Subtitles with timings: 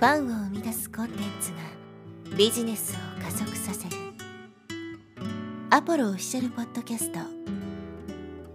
[0.00, 1.58] ファンを生み出すコンテンツが
[2.34, 3.96] ビジネスを加速させる。
[5.68, 7.18] アポロオフィシャルポッドキャスト。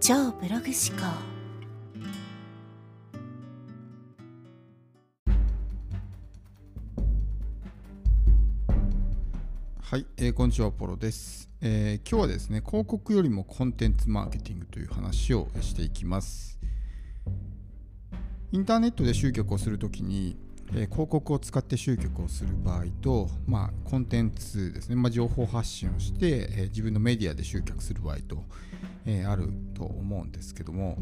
[0.00, 1.06] 超ブログ思考。
[9.82, 16.58] はい、えー、こんにちは、アポロです、えー、今日はですね、広告よりもコンテンツマーケティングという話をしていきます。
[18.50, 20.44] インターネットで集客をするときに、
[20.74, 28.44] え広告を使って集客をする場合と、まあ、コンテンツですね、まあ、情報発信をして、え自分のメディアで集客する場合と、
[29.04, 30.98] えあると思うんですけども、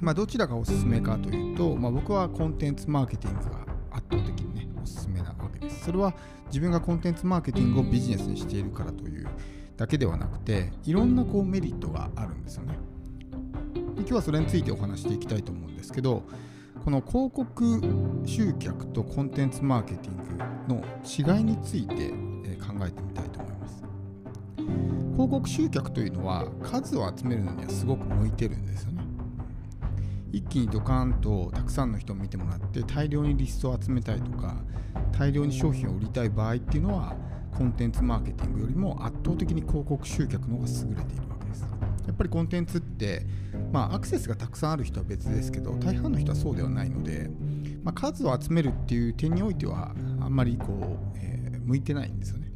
[0.00, 5.84] まあ、どちらがおすすめかというと、まあ、僕はコンテンツマーケティングが圧倒的にね、おすすめなわけです。
[5.84, 6.14] それは
[6.46, 9.26] 自分がコンテンツマーケティングをビジネスにしているからという
[9.76, 12.78] だけではなくて、いろんなこうメリットがあるんですよね。
[13.94, 16.22] で今日はそれについてお話していきたいと思うんですけど、
[16.84, 17.80] この広告
[18.26, 20.16] 集客とコンテンツマーケティン
[20.66, 22.10] グの違いについて
[22.58, 23.82] 考えてみたいと思います。
[25.14, 29.02] 広告集客というのは数を集めるのにはすごく向いてるんですよね。
[30.30, 34.54] 一気にドカーンとたくさんの人を見てもらって大量にリストを集めたいとか
[35.10, 37.16] 大量に商品を売りたい場合っていうのは
[37.56, 41.43] コンテンツマーケティングよりも圧倒的に広告集客の方が優れているわけです。
[42.06, 43.26] やっぱりコンテンツって
[43.72, 47.30] まあ、アクセスがたくさんある人は別ですけど大半の人はそうではないので、
[47.82, 52.50] まあ、数を集めるっていう点においてはあんまりこう、えー、向いてないんですよね。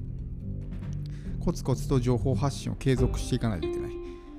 [1.40, 3.92] コツコツと情報発信を継続していかないといけない。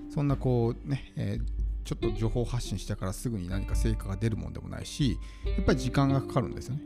[0.10, 1.44] そんなこうね、えー、
[1.84, 6.82] ちょっと情報発信したからすぐに何か成果が出るもんでもないしやっぱり時間がかかるんですよね。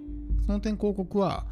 [0.45, 1.45] その点広告は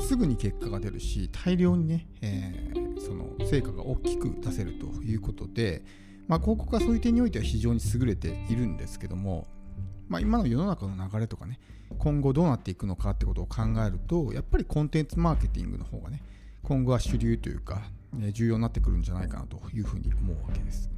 [0.00, 5.82] すぐに結果が出るし大量にね、えー、その成果が大きく出せるということで
[6.28, 9.46] まあ、広告はそういう点においては非常に優れているんですけども、
[10.08, 11.58] まあ、今の世の中の流れとかね、
[11.98, 16.22] 今後どうなっていくのかってことを考えると、やっぱりコンテンツマーケティングの方がね、
[16.62, 17.82] 今後は主流というか、
[18.32, 20.90] 重要になってくるんじゃないかなというふうに思うわけです。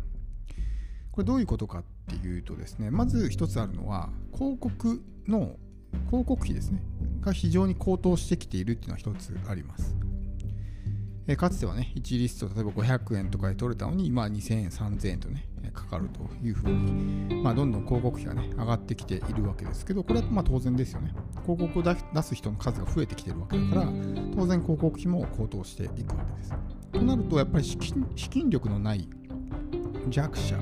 [1.12, 5.56] これどういうことかっていうとですね、まず一つあるのは、広告の
[6.06, 6.82] 広告費ですね、
[7.20, 9.94] が非常に高騰してきているっていうのは一つあります。
[11.32, 21.12] えかつてはね、1リスト、例えば500円とかで取れたのに、まあ、2000円、3000円とね、かかるというふうに、まあ、どんどん広告費がね、上がってきているわけですけど、これはまあ当然ですよね。
[21.46, 23.84] 広告を出す人の数が増えてきてるわけだから、
[24.34, 26.54] 当然広告費も高騰していくわけです。
[26.92, 29.08] となると、やっぱり資金力のない
[30.08, 30.56] 弱者、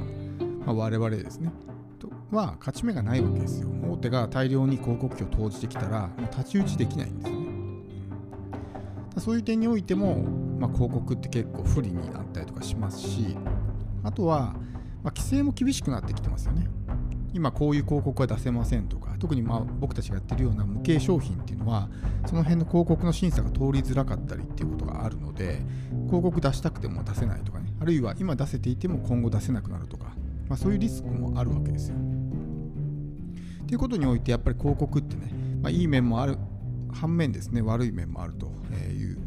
[0.67, 1.50] まあ、我々ですね、
[2.31, 3.69] は勝ち目がないわけですよ。
[3.91, 7.49] 大手が大量に広告費を投じてきたら、もう太刀打ちできないんですよね。
[9.19, 13.37] そういう点においても、まあ、広告って結構不利になったりとかしますし
[14.03, 14.55] あとは、
[15.03, 16.69] まあ、規制も厳しくなってきてますよね
[17.33, 21.89] 今こういう広告は出せませんとか特にまあ僕たちがやってるような無形商品っていうのは
[22.27, 25.63] その辺の広告の審査が通りづらかったりっていうことがあるので
[26.07, 30.07] 広告出したくても出せないとかねあるいは今出せていても今後出せなくなるとか、
[30.49, 31.97] まあ、そういうリスクもあるわけですよ。
[33.67, 35.31] ということにおいてやっぱり広告ってね、
[35.63, 36.39] まあ、いい面もある
[36.91, 39.18] 反面ですね悪い面もあるという。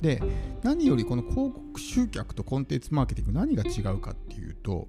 [0.00, 0.22] で
[0.62, 4.88] 何よりこの広告集客とコンテンツマーケティング何が違うかっていうと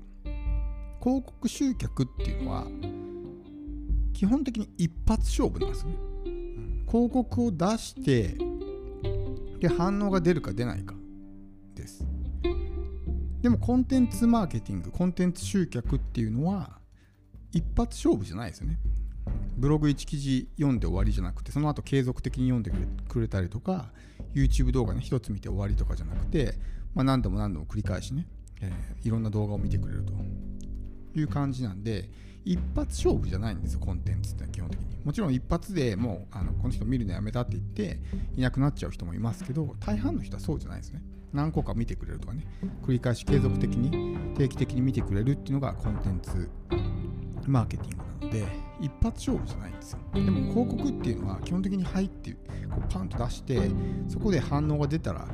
[1.01, 2.67] 広告集客っていうのは
[4.13, 5.95] 基本的に一発勝負なんですね。
[6.87, 8.37] 広告を出して
[9.59, 10.93] で反応が出るか出ないか
[11.73, 12.05] です。
[13.41, 16.79] でもコンテンツマーケティングコンテンツ集客っていうのは
[17.51, 18.77] 一発勝負じゃないですよね。
[19.57, 22.71] ブログ1記事読んで終わりじゃなくてその後継続的に読んで
[23.07, 23.91] くれたりとか
[24.33, 26.55] YouTube 動画ね一つ見て終わりとかじゃなくて、
[26.93, 28.27] まあ、何度も何度も繰り返しね、
[28.61, 30.13] えー、いろんな動画を見てくれると
[31.19, 32.09] いう感じなんで
[32.43, 34.99] 一発勝負じゃないんですよコンテンツって基本的に。
[35.03, 37.99] もちろん一発でもうあのこの人見るのやめたって言って
[38.35, 41.03] いなくなっちゃう人もいますけど大半の人はそうじゃないですね。
[41.33, 42.45] 何個か見てくれるとかね
[42.83, 46.49] 繰り返し継続的に定期的に見てくれるっていうのがコンテンツ
[47.47, 48.45] マーケティングなので
[48.79, 49.99] 一発勝負じゃないんですよ。
[50.13, 52.37] でも広告っていうのは基本的に入ってこ
[52.77, 53.69] うパンと出して
[54.07, 55.27] そこで反応が出たら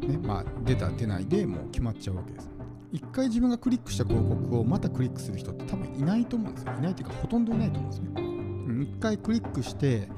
[0.00, 2.48] ねまあ出た出ないでもう決まっちゃうわけです。
[2.90, 6.72] 一回自分がクリックした広告をまたクリックする人って多分いないと思うんですよ。
[6.78, 8.84] いないというかほとんどいないと思うんですね。
[8.84, 10.08] 一回クリックして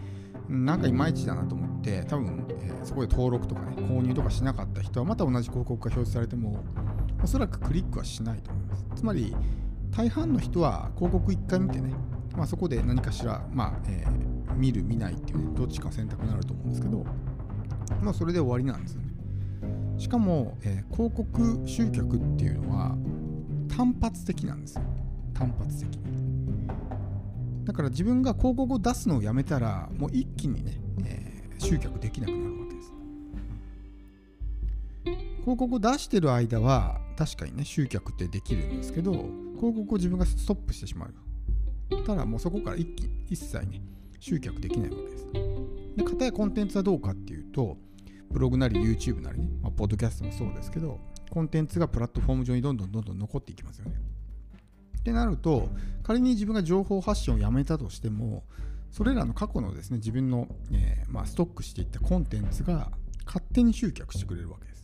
[0.49, 6.63] なんかいまいちだなと思って多分、えー、そこで登録とかね購入とかしなかった人はまた同じ広告が表示されても
[7.23, 8.87] おそらくクリックはしないと思います。
[8.97, 9.35] つまり
[9.91, 11.93] 大半の人は広告1回見てね、
[12.37, 17.05] まあ、そこで何かしら、まあえー、見る見ないっていうねどっちか選択になると思うんですけど、
[18.03, 19.09] まあ、それで終わりなんですよね。
[19.99, 22.97] しかも、えー、広告集客っていうのは
[23.69, 24.83] 単発的なんですよ。
[25.35, 26.11] 単発的に。
[27.65, 32.93] だから自分が広告を出すのをやめたらもう一気にね、えー、集客できなくなるわけです。
[35.43, 41.15] 広告を出してる間は確かにね集客ってできるんですけど広告を自分がストップしてしまう。
[42.07, 43.83] ただもうそこから一気一切ね
[44.19, 45.27] 集客できないわけです。
[45.97, 47.77] で片やコンテンツはどうかっていうと
[48.31, 53.97] ブログなり YouTube なりね、まあ、ポッドキャストもそうですけどコンテンツがプラットフォーム上にどんどんどんどん残っていきますよね。
[54.99, 55.69] ってなると
[56.03, 58.45] 仮に自分が情報発信をやめたとしても
[58.91, 62.91] それらの過去のですね自分の、えー、まあ、ストックしていったコンテンツが
[63.25, 64.80] 勝手に集客してくれるわけです。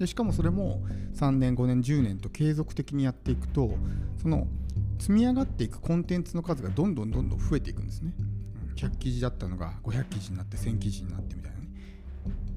[0.00, 0.82] でしかもそれも
[1.14, 3.74] 3年5年10年と継続的にやっていくと
[4.22, 4.48] その
[4.98, 8.12] 積み上がっていくコンテンツの数がどんどんどんどん増えていくんですね。
[8.76, 11.66] 100記事だったのが500記事になって1000記事になってみたいなね。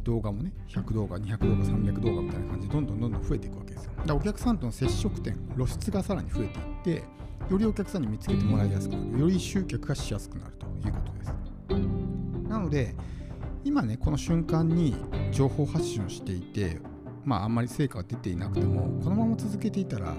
[0.03, 3.91] 動画もね100動画200動画300動画みたいな感じでどんどんどんどん増えていくわけですよ。
[3.97, 7.03] だからお客さんとの接触点露出がさらに増えていって
[7.51, 9.19] よりお客さんに見つけてもらいやすくなる。
[9.19, 11.33] より集客がしやすくなるということです。
[12.47, 12.95] なので
[13.65, 14.95] 今ねこの瞬間に
[15.33, 16.79] 情報発信をしていて
[17.25, 20.13] まああんまり成果が出ていなくてもこのまま続けていたら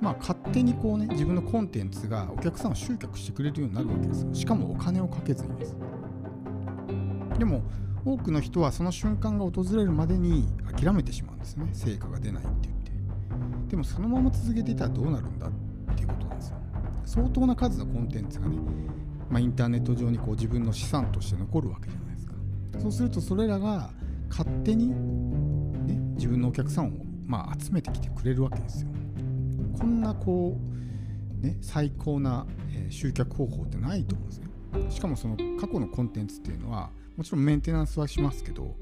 [0.00, 4.34] まあ勝手にこうね自分のコンテンツがお客さんを集客してくれるようになるわけですよ。
[4.34, 5.76] しかもお金をかけずにです。
[7.38, 7.62] でも
[8.04, 11.68] 多くの人はその瞬間が訪れるまでに諦めてしまうんですね。
[11.72, 12.92] 成果が出ないって言って。
[13.68, 15.50] でもそのまま続けていたらどうなるんだっ
[15.94, 16.56] ていうことなんですよ。
[17.04, 18.56] 相当な数のコンテンツがね、
[19.28, 22.34] まあ、インターネット上にこう自分の資産として残るわけじゃないですか。
[22.80, 23.90] そうするとそれらが
[24.30, 24.94] 勝手に、
[26.30, 26.90] 分のお客さんを、
[27.26, 28.88] まあ、集めてきてくれるわけですよ
[29.78, 30.56] こんなこ
[31.42, 34.46] う、ね、最高な、え、集客方法ってないと思うんですね
[34.90, 36.90] しかもその過去のコンテンツっていうのは
[37.20, 38.76] もちろんメンテナンスはしますけど、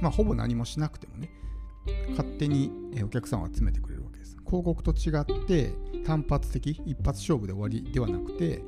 [0.00, 1.30] まあ、ほぼ何もしなくてもね、
[2.10, 2.72] 勝手に
[3.04, 4.36] お客さんを集めてくれるわけです。
[4.44, 5.72] 広告と違って
[6.04, 8.64] 単発的、一発勝負で終わりではなくて、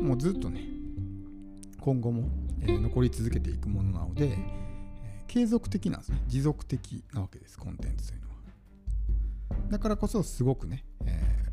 [0.00, 0.66] もうずっとね、
[1.80, 2.28] 今後も
[2.58, 4.36] 残り続けていくものなので、
[5.32, 6.22] 継続的なんですね。
[6.26, 8.34] 持続的なわけです、コンテンツというのは。
[9.70, 11.50] だからこそすごくね、えー、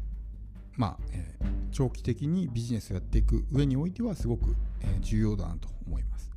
[0.75, 6.29] まあ、えー、長期的にビジネスをやっていく上においてはすごく、え、重要だなと思います。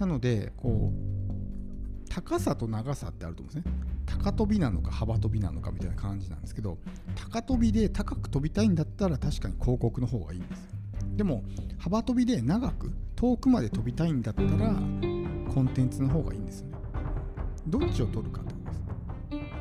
[0.00, 3.74] なのでこう高さと長さってあると思うんですね
[4.04, 6.78] 高跳びなのか幅跳びなのかみたいな感じなんですけど
[7.14, 10.68] 高跳びで高く飛びたいんだったら確かに広告の方がいいんです
[11.16, 11.44] でも
[11.78, 15.07] 幅跳びで長く遠くまで飛びたいんだったら
[15.54, 16.78] コンテンツの方がいいんですよね。
[17.66, 18.78] どっちを取るかってことです。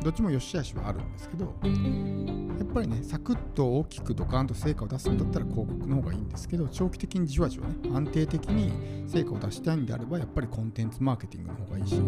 [0.03, 11.99] どっちも良し悪しはあるんですけどやっぱりねサクッと大きくドカンと成果を出すんだったら広告の方がいいんですけど長期的にじわじわね安定的に成果を出したいんであればやっぱりコンテンツマーケティングの方がいいし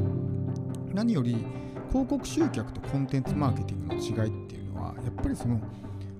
[0.94, 1.38] 何より
[1.90, 5.60] 広告集客とコンテンツマーケティングの違いっていうのはやっぱりその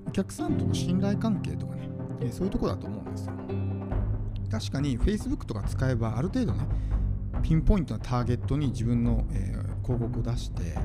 [0.08, 3.34] お客さんとの信頼関係とかね、そういうとこだと思うんですよ。
[4.52, 6.66] 確かに Facebook とか使えばある程度ね
[7.42, 10.76] ピンポイントなターゲットに自分の、えー、広告を出して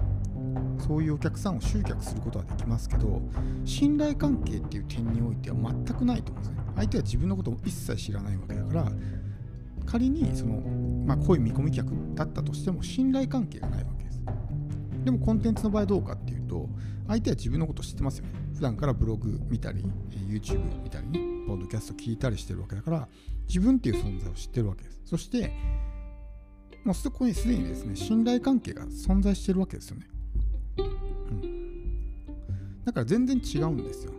[0.79, 3.23] そういうお客さんを集客することはできますけど
[3.65, 6.65] 信頼関係っていう点においては全くないと思うんですね。
[6.77, 8.93] 相手は自分のことを一切知らないわけだから
[9.87, 10.61] 仮にその、
[11.07, 14.21] まあ、濃い見込み客だったとしても信頼関係がないわけです。
[15.05, 16.69] でもコンテンツの場合どうかっていうと
[17.07, 18.33] 相手は自分のことを知ってますよね。
[18.55, 23.09] 普段からブログ見たり YouTube 見たりねポッドキャスト聞いたりしてるわけだから
[23.47, 25.01] 自分っていう存在を知ってるわけです。
[25.05, 25.53] そして
[26.85, 30.07] もうそこにすでにですね信頼関係が存在してるわけですよね
[32.85, 34.13] だから全然違うんですよ。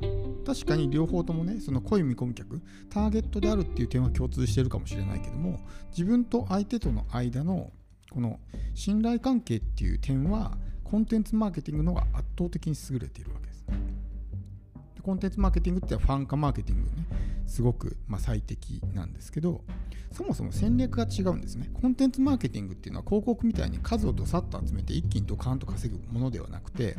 [0.45, 5.59] 確かに両方ともね、その濃い見込み客、ターゲットであるっていう点は共通してるかもしれないけども、
[5.91, 7.71] 自分と相手との間の
[8.11, 8.39] この
[8.73, 13.54] 信頼関係っていう点は、コンテンツマーケティングの方が圧倒的に優れているわけです。
[15.05, 17.05] コンテンツマーケティングってファン化マーケティングね、
[17.45, 19.61] すごくま最適なんですけど、
[20.11, 21.69] そもそも戦略が違うんですね。
[21.79, 26.97] コンテンツマーケティングっていうのは広告みたいに数をどさっと集めて一気にドカンと稼ぐものではなくて、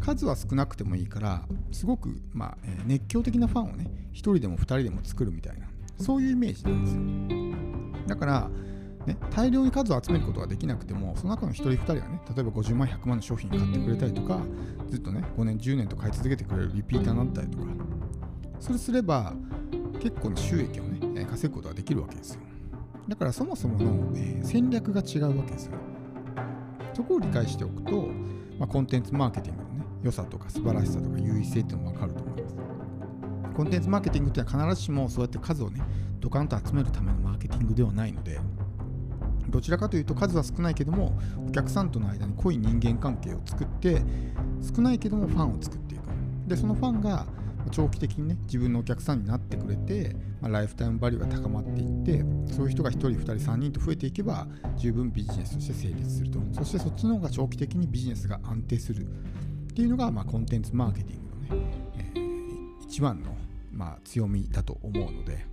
[0.00, 5.66] 数は少なくてもいいからすごく、まあ、熱狂的なファンをね1人でも2人でも作るみたいな
[5.98, 8.50] そういうイメージなんですよだから、
[9.06, 14.40] ね、大量に数を集めることができなくてもその中の1人2人がね例えば50万100万の商品買ってくれたりとか
[14.88, 17.64] ずっとね5年10年と買い続けてくれるリピーターになったりとか
[18.60, 19.34] それすれば
[20.00, 22.40] 結構の収益をね稼ぐことができるわけですよ。
[23.06, 25.72] だからそもそもの、え戦略が違うわけですよ。
[26.94, 28.08] そこを理解しておくと
[28.58, 32.56] まあ、コンテンツマーケティングのね良さとか素晴らしさとか優位性っていうのも分かると思います。
[33.56, 35.80] コンテンツマーケティングっていうのは必ずしもそうやって数をね
[36.20, 38.40] ドカンと集めるためのマーケティングではないので
[39.48, 44.02] どちらかというと数は少ないけどもお客さんとの間に濃い人間関係を作って
[44.74, 46.02] 少ないけどもファンを作っていく。
[46.46, 47.26] でそのファンが
[47.70, 54.46] 長期的にね自分のお客さんになってくれて、まあ、ライフタイムバリューが高まっていってそういう人が1人2人3人と増えていけば
[54.76, 56.38] 十分ビジネスとして成立すると。
[56.52, 59.06] そしてそっちの方が長期的にビジネスが安定する。
[59.74, 61.70] っていうのが、まあ、コンテンツマーケティングのね、
[62.14, 63.36] えー、一番の、
[63.72, 65.44] まあ、強みだと思うので、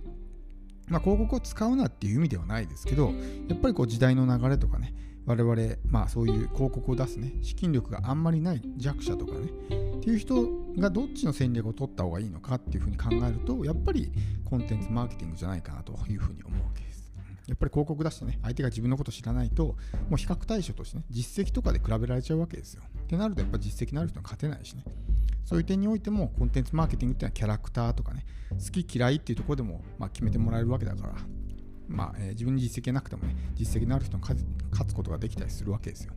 [0.92, 3.12] まあ、広告を使うなっていう意味ではないですけど
[3.48, 4.94] やっぱりこう時代の流れとかね
[5.24, 9.46] 我々、まあ、そういう広告を出すね資金力があんまりない弱者とかね
[9.98, 14.12] っていう人がどっちの戦略を取った方がいいのかっていうふうに考えるとやっぱり
[14.44, 16.92] コンテンツマーケティングじゃないかなというふうに思うわけです。
[17.48, 19.76] やっぱり広告出してね、相手が自分のこと知らないと、も
[20.12, 22.82] う比較対象としてね、実績とかで比べられちゃうわけですよ。
[23.02, 24.84] ってなると、やっぱ実績のある人は勝てないしね。
[25.44, 31.14] そういう点においても、コンテンツマーケティングっていうのはキャラクターとかね、好き嫌いっていうところでも、まあ、決めてもらえるわけだから、
[31.88, 34.38] まあ、自分に実績がなくてもね、実績のある人に勝
[34.88, 36.14] つことができたりするわけですよ。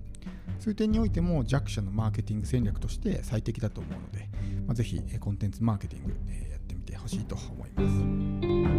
[0.60, 4.29] そういう点においても弱者のマーケティング戦略として最適だと思うので、
[4.65, 6.12] まあ、ぜひコンテンツマーケティング
[6.50, 8.75] やってみてほしいと思います。